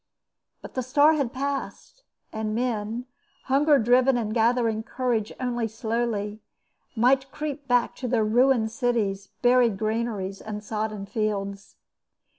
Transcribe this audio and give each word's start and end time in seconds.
But 0.63 0.73
the 0.73 0.81
star 0.81 1.13
had 1.13 1.31
passed, 1.31 2.01
and 2.33 2.55
men, 2.55 3.05
hunger 3.43 3.77
driven 3.77 4.17
and 4.17 4.33
gathering 4.33 4.81
courage 4.81 5.31
only 5.39 5.67
slowly, 5.67 6.41
might 6.95 7.31
creep 7.31 7.67
back 7.67 7.95
to 7.97 8.07
their 8.07 8.25
ruined 8.25 8.71
cities, 8.71 9.27
buried 9.43 9.77
granaries, 9.77 10.41
and 10.41 10.63
sodden 10.63 11.05
fields. 11.05 11.75